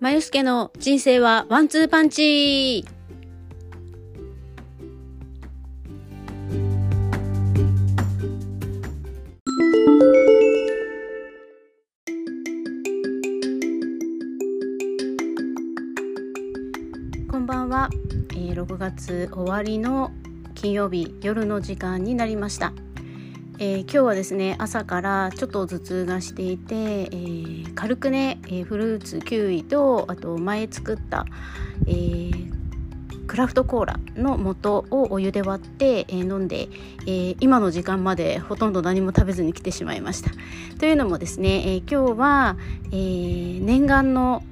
[0.00, 2.86] まゆすけの人生はワンツーパンチ。
[17.30, 17.90] こんばんは、
[18.30, 20.10] えー、6月終わりの
[20.54, 22.72] 金曜日夜の時間になりました。
[23.62, 31.26] えー、今日はですね朝からちょっと頭痛がしていて、えー、軽くね、えー、フルーツキウイとあと前作った、
[31.86, 36.68] えー、クラフトコーラの素をお湯で割って、え飲んで、
[37.06, 40.30] え今の時間までほとんど何も食べずに来てしまいました。
[40.78, 42.56] というのもですね、え今日は、
[42.92, 44.42] え念願の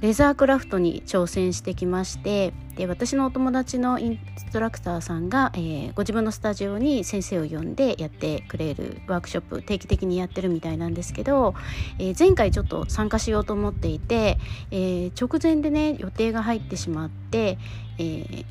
[0.00, 11.54] レザークラフトに挑戦してきましてで私のお友達のインストラクターさんが、えー、ご自分のスタジオに先生を呼んでやってくれるワークショップ定期的にやってるみたいなんですけど、
[11.98, 14.38] えー、前回ちょっと参加しようと思っていて、
[14.70, 17.58] えー、直前でね予定が入ってしまって、
[17.98, 18.44] えー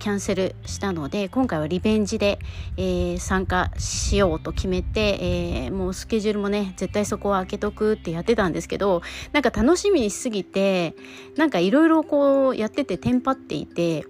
[0.00, 2.38] キャンセルしたので今回はリベンジで、
[2.76, 10.96] えー、参加しようと決めて、えー、もうスケジュールもね絶対そこは開けとくってやってたんですけどなんか楽しみにしすぎて
[11.36, 14.06] なんかいろいろこうやっててテンパっていて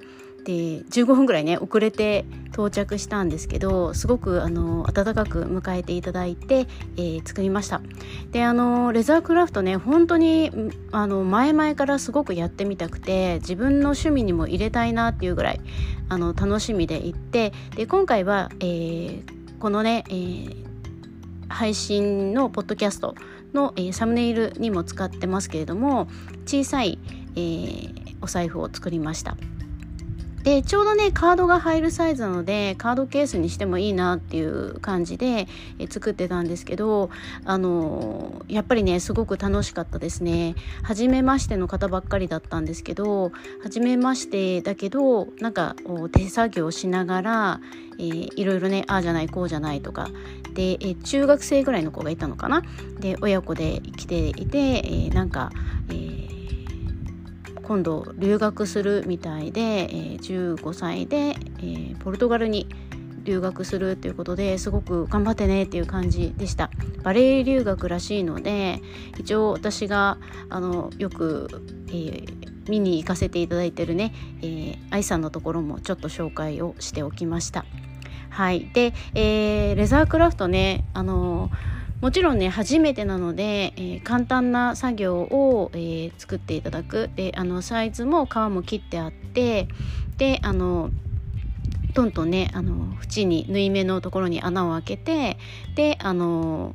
[0.50, 7.80] で15分ぐらいね遅れて到着したんですけどすごくあの温かく迎えていただいて、えー、作りました
[8.32, 10.50] であのレザークラフトね本当に
[10.90, 15.60] あの前々からすごくやってみたくて自分の趣味にも入れたいなっていうぐらい
[16.08, 20.66] あの楽しみで行ってで今回は、えー、このね、えー、
[21.48, 23.14] 配信のポッドキャスト
[23.54, 26.08] の、えー、サムネイルにも使ってますけれども
[26.44, 26.98] 小さい、
[27.36, 29.36] えー、お財布を作りました。
[30.42, 35.48] でちょうどねカードが入るサイズなのでカードケースにしてもいいなっていう感じで
[35.90, 37.10] 作ってたんですけど
[37.44, 40.54] あのやっぱりねすごく楽しかったですね。
[40.82, 43.32] 初めましての方ばっかりだったんですけど
[43.62, 45.76] 初めましてだけどなんか
[46.12, 47.60] 手作業しながら、
[47.98, 50.08] えー、いろいろねああじゃないこうじゃないとか。
[50.54, 52.62] で、え中学生ぐらいの子がいたのかな。
[52.98, 55.50] で親子で来ていて、えー、なんか、
[55.90, 56.29] えー
[57.70, 62.66] 今度留学するみたいで、えー、15歳で、えー、ポルトガルに
[63.22, 66.68] 留学するっていうことですごく頑張ってねっていう感じでした。
[67.04, 68.82] バレエ留学らしいので
[69.20, 71.46] 一応私があのよく、
[71.86, 77.64] えー、見に行かせていただいてるね、えー、さんのところもちょっと紹介をしておきました。
[78.30, 78.68] はい。
[78.74, 87.10] で、えー、レザークラフトねあのーもちろんね初めてなので、えー、簡単な作業を、えー、作っていただく。
[87.14, 89.68] であのサイズも皮も切ってあって
[90.16, 90.90] であの
[91.92, 95.38] トントンねあの縁に縫い目のところに穴を開けて
[95.74, 96.74] であの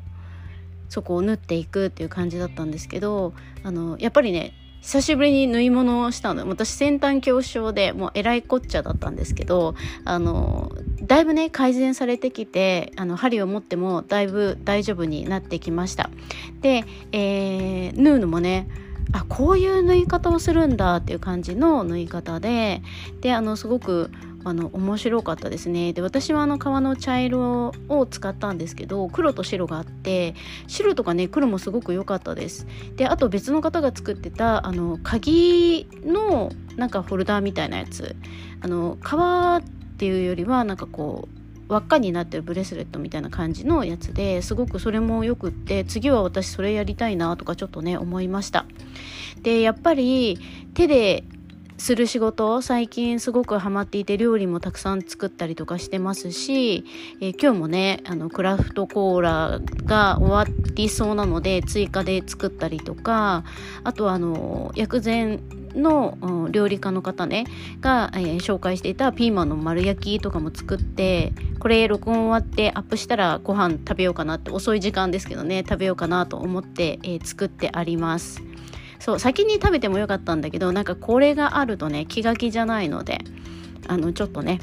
[0.89, 6.47] そこを縫っていくっていう感じだったんですけどあのやっぱりね久しぶりに縫い物をしたの。
[6.47, 10.71] 私先端恐怖症でもうえらいこっちゃだったんですけどあの
[11.01, 16.09] だいぶね改善されてきてあの針を持ってもだいぶ大丈夫になってきました。
[16.61, 18.67] で、えー、縫うのもね
[19.11, 22.81] あこういう縫い方をするんだっていう感じの縫い方で
[23.21, 24.11] であのすごく
[24.45, 25.91] あの面白かったですね。
[25.91, 30.35] で私はあの革の茶色を使ったんですけど黒と白があって
[30.67, 32.67] 白とかね黒もすごく良かったです。
[32.95, 38.15] であと別の方が作ってたあの鍵のなんかフォルダーみたいなやつ。
[38.61, 39.61] あの革っ
[39.97, 41.27] ていうよりはなんかこ
[41.67, 48.65] う輪っかになってるブレスレットみたいな感じのやつですごくそれもよくって次は私それやりたいなとかちょっとね思いました。
[49.41, 50.39] でやっぱり
[50.73, 51.23] 手で
[51.77, 56.85] する仕事最近すごくハマっていて料理もたくさん作ったりとかしてますし、
[57.21, 63.43] えー、今日もねあのクラフトコーラが終わりそうなので追加で作ったりとか
[63.83, 65.41] あとはあの薬膳
[65.75, 67.45] の、料理家の方ね
[67.81, 78.41] が、えー、紹介していたピーマンの丸焼きとかも作ってこれ録音終わってアップしたらご飯食べようかなって遅い時間ですけどね食べようかなと思って、えー、作ってあります。
[79.05, 83.19] そう先に食べてもよかったんだけどなんかこれがあるとね気が気じゃないので
[83.87, 84.59] あのちょっとね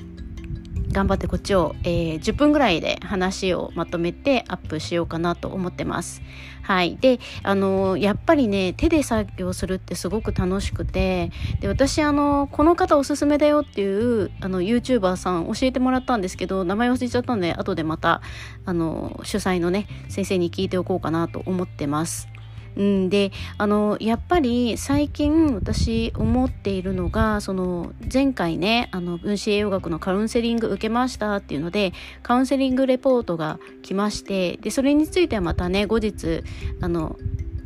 [0.91, 6.23] 頑張ってこっちを、えー、10分ぐらいで話をまとめてアップしようかなと思ってます。
[6.61, 6.97] はい。
[6.97, 11.31] で、あのやっぱりね、手で作業するってすごく楽しくて、
[11.61, 18.21] で、私、あのこの方おすすめだよっていう、あの、YouTuber さん教えてもらったんですけど、名前忘れちゃったんで、後でまた、
[18.67, 22.32] あの、主催のね、先生に聞いておこうかなと思ってます。
[22.77, 31.93] うん、であのやっぱり最近私思っているのがその前回ねあの分子栄養学のカウンセリング受けましたっていうので
[32.23, 36.43] カウンセリングレポートが来ましてでそれについてはまたね後日
[36.81, 37.17] あの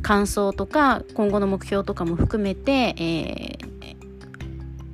[0.01, 3.57] 感想とか今後の目標とかも含めて、え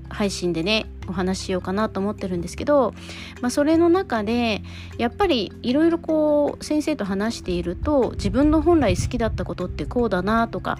[0.09, 2.93] ー、配信でねお話ししようかなと思ってるんですけど、
[3.41, 4.61] まあ、それの中で
[4.97, 10.79] やっぱりいろいろこう先生と話していると自分の本来好きだったことってこうだなとか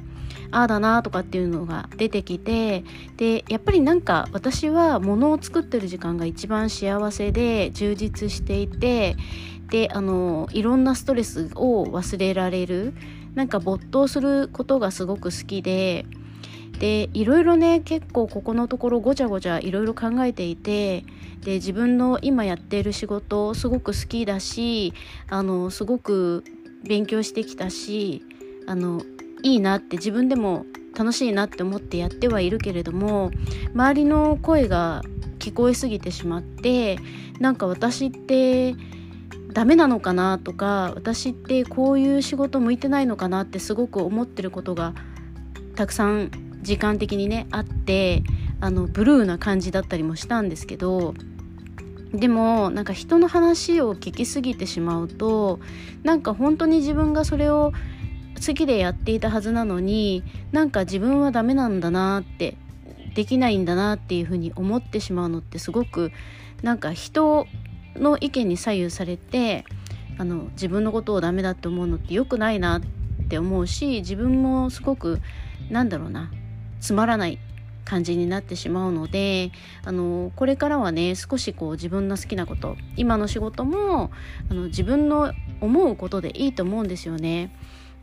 [0.51, 2.83] ああだなとかっていうのが出てきて
[3.17, 9.15] でやっぱりなんか私は物を作ってる時間が一番幸せで充実していて
[9.69, 12.93] であのいろんなストレスを忘れられる
[13.33, 16.05] なんか没頭することがすごく好きで
[16.79, 21.05] でいろいろね結構ここのところごちゃごちゃいろいろ考えていて
[21.41, 24.93] で自分の今やっている仕事すごく好きだし
[25.29, 26.43] あのすごく
[26.83, 28.23] 勉強してきたし
[28.67, 29.01] あの
[29.43, 30.65] いいなって自分でも
[30.97, 33.31] 楽しいなって思ってやってはいるけれども
[33.73, 35.03] 周りの声が
[35.39, 36.97] 聞こえすぎてしまって
[37.39, 38.75] なんか私って
[39.51, 44.93] ダメなのかなとか私ってこういう仕事向いてないのかなってすごく思ってることが
[45.75, 46.31] たくさん
[46.63, 48.23] 時間的にねあって
[48.59, 51.13] あのブルーな感じだったりもしたんですけど
[52.13, 55.59] でもなんか人の話を聞きすぎてしまうと
[56.03, 57.73] なんか本当に自分がそれを
[58.35, 62.57] 好きでやっていたはずなのになんか自分はダメなんだなって
[63.15, 66.11] できないんだなっていうふうに思ってしまうのってすごく
[66.61, 67.47] なんか人
[67.95, 69.65] の意見に左右されて
[70.17, 72.81] あの自分のことをダメだって思うのって良くないなっ
[73.27, 75.19] て思うし自分もすごく
[75.69, 76.31] なんだろうな
[76.83, 77.39] つまらない
[77.85, 79.51] 感じになってしまうので
[79.85, 84.11] あのこれからはね少しこう自分の好きなこと今の仕事も
[84.51, 87.55] あの自分の思うことでいいと思うんですよね。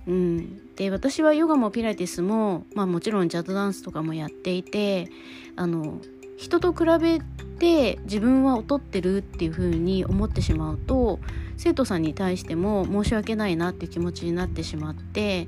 [0.07, 5.11] うん、で私はヨガもピラティスも、まあ、もちろんジャズダンスとかもやっていて
[5.57, 5.99] あの
[6.39, 7.21] 人と比べ
[7.59, 11.21] て自分は劣ってるっていう風に思ってしまうと
[11.63, 15.47] 生徒さんに対しても申し訳ないなっていう気持ちになってしまって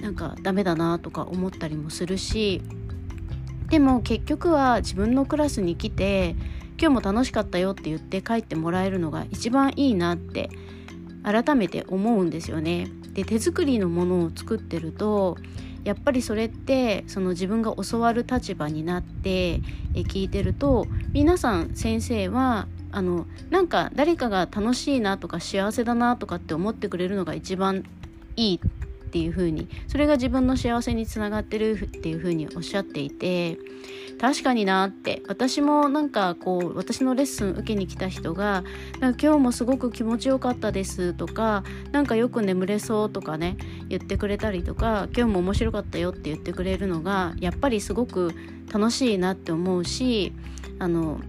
[0.00, 2.60] なんかダメだなとか思ったりもするし
[3.68, 6.34] でも結局は自分のクラスに来て
[6.80, 10.50] 今日も楽しかったよって言って帰ってもらえるのが一番いいなって
[11.22, 12.88] 改めて思うんですよね。
[13.12, 15.36] で手作りのものを作ってると
[15.84, 19.60] やっぱりそれってその自分が教わる立場になって
[19.94, 27.84] 聞いてると皆さん先生はあのなんか誰かが楽しいなとか幸せだなとかって思ってくれるのが一番
[28.36, 33.58] いいっていう風にそれが自分の幸せにつながってるっていう風におっしゃっていて
[34.18, 38.64] 確かになって私もなんかこう私のレッスン受けに来た人が
[39.00, 43.56] なんか今日もすごく気持ちよかったですとかなんかよく眠れそうとかね
[43.88, 48.32] 言ってくれたりとか今日も面白かったよって言ってくれるのがやっぱりすごく
[48.72, 50.32] 楽しいなって思うし
[50.78, 51.20] あの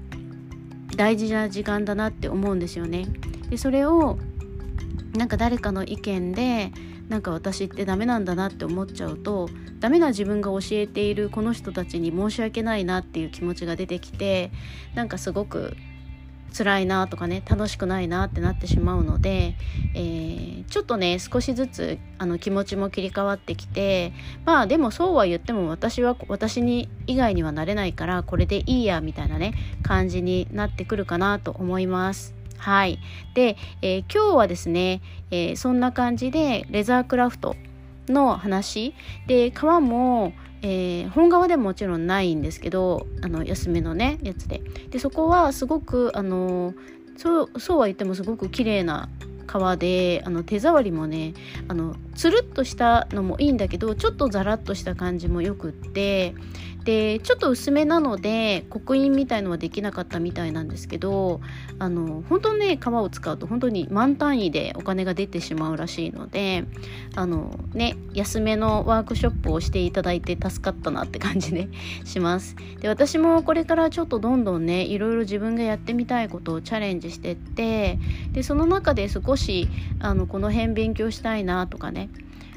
[0.95, 3.07] 大事な時間だなって思うんですよね。
[3.49, 4.17] でそれを
[5.15, 6.71] なんか誰かの意見で
[7.09, 9.49] なんか私ってダメなんだなって思っちゃうと
[9.79, 14.51] ダメな自分が教えているこの人たちに申し訳ないなっていう気持ちが出てきて
[14.95, 15.75] なんかすごく
[16.55, 19.55] 辛いなとかね楽しくないなってなってしまうので、
[19.95, 20.12] え、
[20.73, 24.11] ちょっとね少しずつあの気持ちも切り替わってきて
[24.43, 29.53] まあでもそうは言っても私は私に以外にはなれないからこれでいいやみたいなね
[29.83, 32.33] 感じになってくるかなと思います。
[32.57, 32.97] はい。
[33.35, 37.55] で、えー、今日はですね、えー、そんな感じでレザークラフト
[38.07, 38.95] の話
[39.27, 46.73] で革も、えー、本革でももちろんないんですけどあの安めのねやつででそこはすごくあの
[47.15, 49.07] そうそうは言ってもすごく綺麗な
[49.45, 51.33] 革であの手触りもね
[51.67, 56.35] あのつるっとしたのもいいんだけどちょっとザラッとした感じもよくって
[56.83, 61.39] でちょっと薄めなので刻印みたいのはできなかったみたいなんですけど
[61.79, 66.65] あの本当ね革を使うと本当に満単位でお金が出てしまうらしいので
[67.15, 71.69] あのね安めのワークショップをしていただいて助かったなって感じで
[72.03, 72.55] します。
[72.81, 77.97] で私もこれからちょっとどんどんねいろいろ自分がやってみたいことをチャレンジしてって
[78.33, 82.09] でその中で少しあのこの辺勉強したいなとかね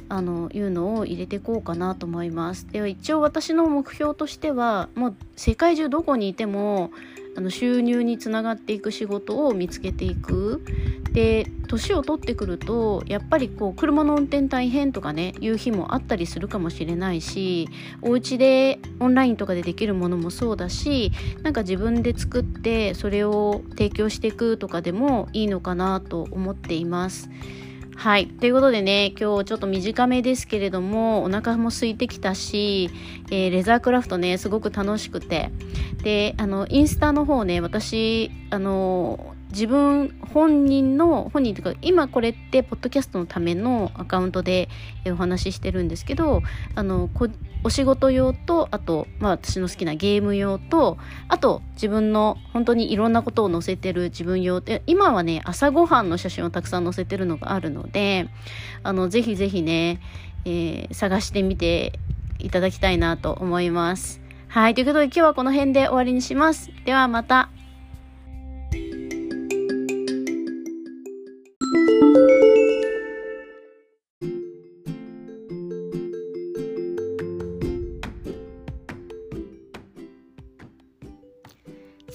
[0.08, 2.66] あのいうのを入れていこうかなと思います。
[2.70, 6.90] では一応私の目標としてはもう世界中どこにいても
[7.36, 10.64] あの収入につながっていく仕事を見つけていく
[11.12, 17.68] で年を取ってくるとやっぱりこう車の運転大変とかねいう日もあったりするかもしれないし
[18.00, 27.28] お家でオンラインとかでできるものもそうだしなんか自分で作ってそれを提供していくとかでもいいのかなと思っています。
[27.96, 28.28] はい。
[28.28, 32.90] ということでね、今日ちょっと短めですけれども、お腹も空いてきたし、
[33.30, 35.50] えー、レザークラフトね、すごく楽しくて。
[36.02, 44.68] で、あの、インスタの方ね、私、あの、自分本人の本人というか今これってポッドキャストのためのアカウントで
[45.06, 46.42] お話ししてるんですけど
[46.74, 47.08] あの
[47.66, 58.28] お仕事用とあと、まあ、私の好きなゲーム用とあと自分の本当にいろんなことを載せてる自分用で今はね朝ごはんの写真をたくさん載せてるのがあるので
[58.84, 60.00] あのぜひぜひね、
[60.44, 61.98] えー、探してみて
[62.38, 64.20] いただきたいなと思います。
[64.46, 64.74] はい。
[64.74, 66.70] ということで今日はこの辺で終わりにします。
[66.84, 67.50] ではまた。